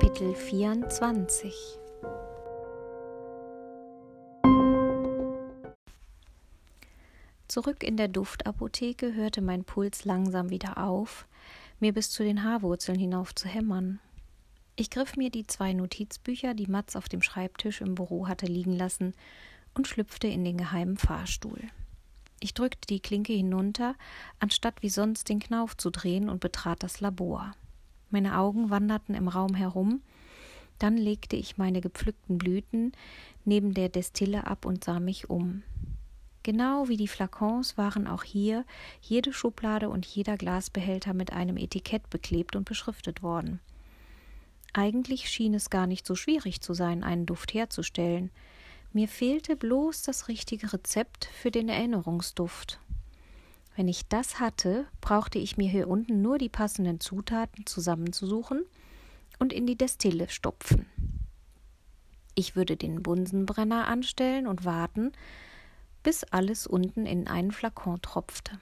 [0.00, 1.54] Kapitel 24
[7.48, 11.26] Zurück in der Duftapotheke hörte mein Puls langsam wieder auf,
[11.80, 14.00] mir bis zu den Haarwurzeln hinauf zu hämmern.
[14.74, 18.72] Ich griff mir die zwei Notizbücher, die Matz auf dem Schreibtisch im Büro hatte liegen
[18.72, 19.12] lassen,
[19.74, 21.60] und schlüpfte in den geheimen Fahrstuhl.
[22.40, 23.96] Ich drückte die Klinke hinunter,
[24.38, 27.52] anstatt wie sonst den Knauf zu drehen und betrat das Labor.
[28.10, 30.02] Meine Augen wanderten im Raum herum,
[30.78, 32.92] dann legte ich meine gepflückten Blüten
[33.44, 35.62] neben der Destille ab und sah mich um.
[36.42, 38.64] Genau wie die Flakons waren auch hier
[39.02, 43.60] jede Schublade und jeder Glasbehälter mit einem Etikett beklebt und beschriftet worden.
[44.72, 48.30] Eigentlich schien es gar nicht so schwierig zu sein, einen Duft herzustellen.
[48.92, 52.80] Mir fehlte bloß das richtige Rezept für den Erinnerungsduft.
[53.76, 58.64] Wenn ich das hatte, brauchte ich mir hier unten nur die passenden Zutaten zusammenzusuchen
[59.38, 60.86] und in die Destille stopfen.
[62.34, 65.12] Ich würde den Bunsenbrenner anstellen und warten,
[66.02, 68.58] bis alles unten in einen Flakon tropfte.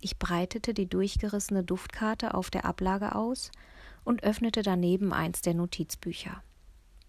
[0.00, 3.50] Ich breitete die durchgerissene Duftkarte auf der Ablage aus
[4.04, 6.42] und öffnete daneben eins der Notizbücher.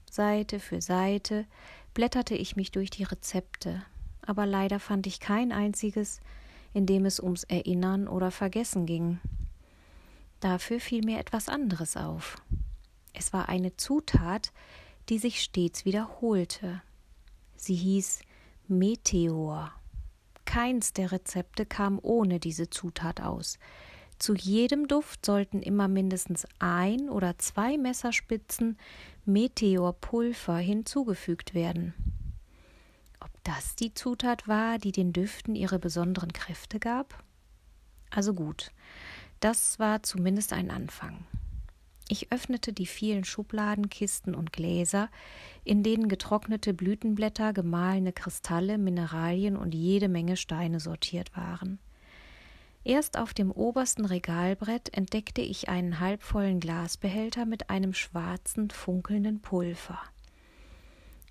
[0.09, 1.45] Seite für Seite
[1.93, 3.81] blätterte ich mich durch die Rezepte,
[4.21, 6.19] aber leider fand ich kein einziges,
[6.73, 9.19] in dem es ums Erinnern oder Vergessen ging.
[10.39, 12.41] Dafür fiel mir etwas anderes auf.
[13.13, 14.51] Es war eine Zutat,
[15.09, 16.81] die sich stets wiederholte.
[17.55, 18.21] Sie hieß
[18.67, 19.71] Meteor.
[20.45, 23.59] Keins der Rezepte kam ohne diese Zutat aus.
[24.17, 28.77] Zu jedem Duft sollten immer mindestens ein oder zwei Messerspitzen
[29.25, 31.93] Meteorpulver hinzugefügt werden.
[33.43, 37.23] Das die Zutat war, die den Düften ihre besonderen Kräfte gab?
[38.11, 38.71] Also gut,
[39.39, 41.25] das war zumindest ein Anfang.
[42.11, 45.09] Ich öffnete die vielen Schubladen, Kisten und Gläser,
[45.63, 51.79] in denen getrocknete Blütenblätter, gemahlene Kristalle, Mineralien und jede Menge Steine sortiert waren.
[52.83, 59.99] Erst auf dem obersten Regalbrett entdeckte ich einen halbvollen Glasbehälter mit einem schwarzen, funkelnden Pulver.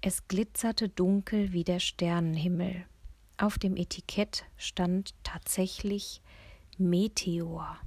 [0.02, 2.84] Es glitzerte dunkel wie der Sternenhimmel.
[3.36, 6.22] Auf dem Etikett stand tatsächlich
[6.78, 7.78] Meteor.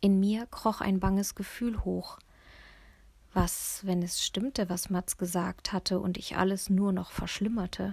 [0.00, 2.18] In mir kroch ein banges Gefühl hoch.
[3.32, 7.92] Was, wenn es stimmte, was Mats gesagt hatte und ich alles nur noch verschlimmerte?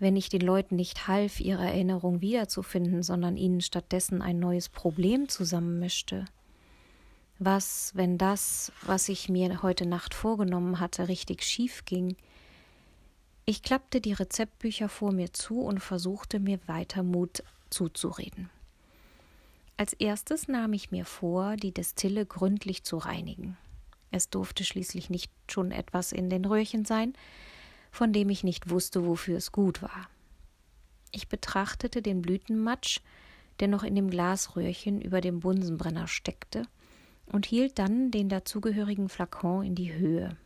[0.00, 5.28] wenn ich den Leuten nicht half, ihre Erinnerung wiederzufinden, sondern ihnen stattdessen ein neues Problem
[5.28, 6.24] zusammenmischte?
[7.42, 12.14] Was, wenn das, was ich mir heute Nacht vorgenommen hatte, richtig schief ging?
[13.46, 18.50] Ich klappte die Rezeptbücher vor mir zu und versuchte mir weiter Mut zuzureden.
[19.78, 23.56] Als erstes nahm ich mir vor, die Destille gründlich zu reinigen.
[24.10, 27.14] Es durfte schließlich nicht schon etwas in den Röhrchen sein,
[27.90, 30.10] von dem ich nicht wusste, wofür es gut war.
[31.10, 33.00] Ich betrachtete den Blütenmatsch,
[33.60, 36.66] der noch in dem Glasröhrchen über dem Bunsenbrenner steckte,
[37.32, 40.36] und hielt dann den dazugehörigen Flakon in die Höhe.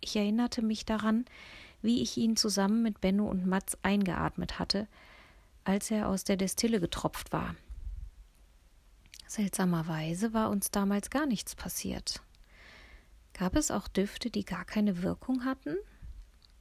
[0.00, 1.24] Ich erinnerte mich daran,
[1.82, 4.86] wie ich ihn zusammen mit Benno und Matz eingeatmet hatte,
[5.64, 7.54] als er aus der Destille getropft war.
[9.26, 12.22] Seltsamerweise war uns damals gar nichts passiert.
[13.32, 15.76] Gab es auch Düfte, die gar keine Wirkung hatten?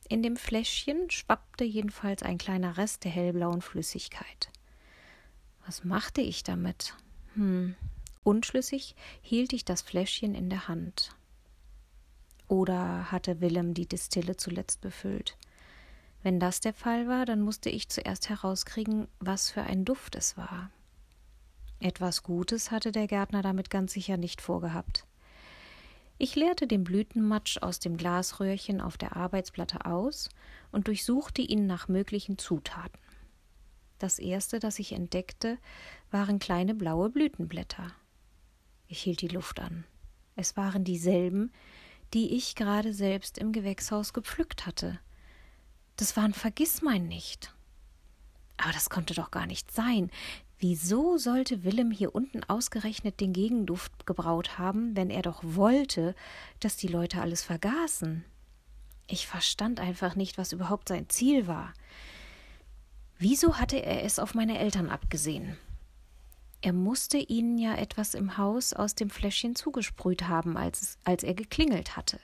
[0.08, 4.50] In dem Fläschchen schwappte jedenfalls ein kleiner Rest der hellblauen Flüssigkeit.
[5.66, 6.96] Was machte ich damit?
[7.35, 7.75] Hm.
[8.29, 11.16] Unschlüssig hielt ich das Fläschchen in der Hand.
[12.47, 15.35] Oder hatte Willem die Distille zuletzt befüllt?
[16.22, 20.38] Wenn das der Fall war, dann musste ich zuerst herauskriegen, was für ein Duft es
[20.38, 20.69] war.
[21.79, 25.07] Etwas Gutes hatte der Gärtner damit ganz sicher nicht vorgehabt.
[26.19, 30.29] Ich leerte den Blütenmatsch aus dem Glasröhrchen auf der Arbeitsplatte aus
[30.72, 33.01] und durchsuchte ihn nach möglichen Zutaten.
[33.97, 35.57] Das erste, das ich entdeckte,
[36.11, 37.91] waren kleine blaue Blütenblätter.
[38.91, 39.86] Ich hielt die Luft an.
[40.36, 41.52] Es waren dieselben,
[42.16, 45.00] die ich gerade selbst im Gewächshaus gepflückt hatte.
[45.96, 47.53] Das waren Vergissmein nicht.
[48.58, 50.09] Aber das konnte doch gar nicht sein.
[50.58, 56.16] Wieso sollte Willem hier unten ausgerechnet den Gegenduft gebraut haben, wenn er doch wollte,
[56.59, 58.26] dass die Leute alles vergaßen?
[59.06, 61.76] Ich verstand einfach nicht, was überhaupt sein Ziel war.
[63.20, 65.58] Wieso hatte er es auf meine Eltern abgesehen?
[66.61, 71.34] Er musste ihnen ja etwas im Haus aus dem Fläschchen zugesprüht haben, als, als er
[71.34, 72.20] geklingelt hatte.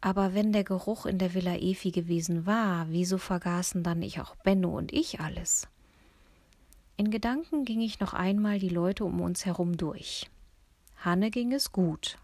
[0.00, 4.34] Aber wenn der Geruch in der Villa Efi gewesen war, wieso vergaßen dann ich auch
[4.36, 5.68] Benno und ich alles?
[6.96, 10.30] In Gedanken ging ich noch einmal die Leute um uns herum durch.
[10.96, 12.18] Hanne ging es gut.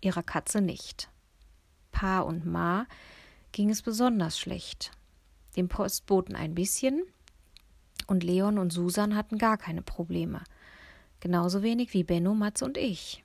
[0.00, 1.10] ihrer Katze nicht.
[1.92, 2.86] Pa und Ma
[3.52, 4.92] ging es besonders schlecht.
[5.56, 7.02] Dem Postboten ein bisschen,
[8.10, 10.42] und Leon und Susan hatten gar keine Probleme.
[11.20, 13.24] Genauso wenig wie Benno, Matz und ich.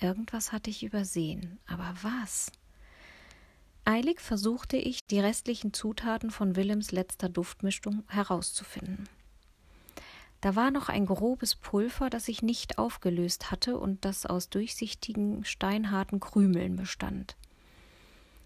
[0.00, 2.52] Irgendwas hatte ich übersehen, aber was?
[3.84, 9.08] Eilig versuchte ich, die restlichen Zutaten von Willems letzter Duftmischung herauszufinden.
[10.40, 15.44] Da war noch ein grobes Pulver, das ich nicht aufgelöst hatte und das aus durchsichtigen,
[15.44, 17.36] steinharten Krümeln bestand.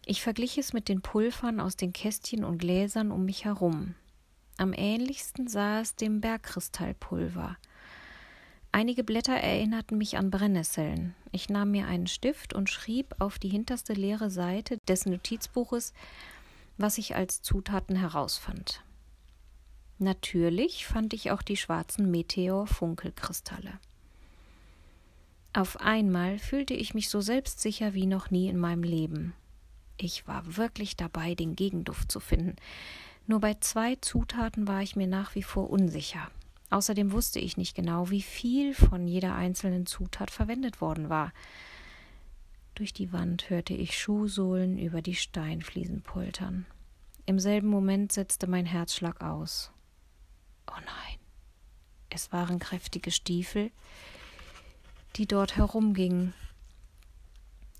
[0.06, 3.94] Ich verglich es mit den Pulvern aus den Kästchen und Gläsern um mich herum.
[4.62, 7.56] Am ähnlichsten sah es dem Bergkristallpulver.
[8.70, 11.16] Einige Blätter erinnerten mich an Brennnesseln.
[11.32, 15.92] Ich nahm mir einen Stift und schrieb auf die hinterste leere Seite des Notizbuches,
[16.78, 18.84] was ich als Zutaten herausfand.
[19.98, 23.80] Natürlich fand ich auch die schwarzen Meteor-Funkelkristalle.
[25.54, 29.34] Auf einmal fühlte ich mich so selbstsicher wie noch nie in meinem Leben.
[29.96, 32.54] Ich war wirklich dabei, den Gegenduft zu finden.
[33.26, 36.30] Nur bei zwei Zutaten war ich mir nach wie vor unsicher.
[36.70, 41.32] Außerdem wusste ich nicht genau, wie viel von jeder einzelnen Zutat verwendet worden war.
[42.74, 46.66] Durch die Wand hörte ich Schuhsohlen über die Steinfliesen pultern.
[47.26, 49.70] Im selben Moment setzte mein Herzschlag aus.
[50.66, 51.18] Oh nein,
[52.08, 53.70] es waren kräftige Stiefel,
[55.16, 56.32] die dort herumgingen.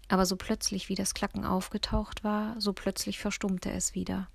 [0.08, 4.28] Aber so plötzlich, wie das Klacken aufgetaucht war, so plötzlich verstummte es wieder.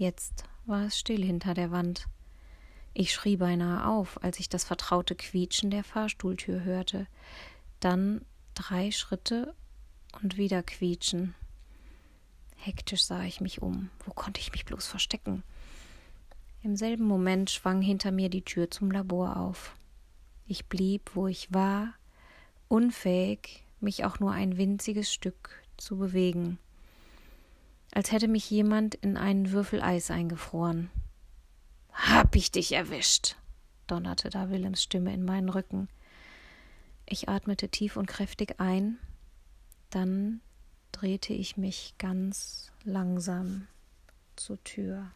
[0.00, 2.06] Jetzt war es still hinter der Wand.
[2.94, 7.06] Ich schrie beinahe auf, als ich das vertraute Quietschen der Fahrstuhltür hörte.
[7.80, 8.24] Dann
[8.54, 9.54] drei Schritte
[10.22, 11.34] und wieder Quietschen.
[12.56, 13.90] Hektisch sah ich mich um.
[14.06, 15.42] Wo konnte ich mich bloß verstecken?
[16.62, 19.76] Im selben Moment schwang hinter mir die Tür zum Labor auf.
[20.46, 21.92] Ich blieb, wo ich war,
[22.68, 26.58] unfähig, mich auch nur ein winziges Stück zu bewegen
[27.92, 30.90] als hätte mich jemand in einen Würfel Eis eingefroren.
[31.92, 33.36] Hab ich dich erwischt,
[33.86, 35.88] donnerte da Willems Stimme in meinen Rücken.
[37.06, 38.98] Ich atmete tief und kräftig ein,
[39.90, 40.40] dann
[40.92, 43.66] drehte ich mich ganz langsam
[44.36, 45.10] zur Tür.